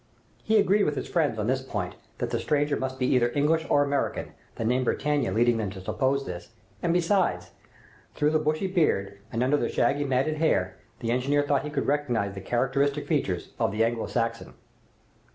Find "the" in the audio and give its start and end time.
2.31-2.39, 4.55-4.65, 8.31-8.39, 9.57-9.69, 11.01-11.11, 12.33-12.41, 13.71-13.83